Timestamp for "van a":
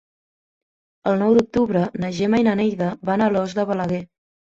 3.11-3.29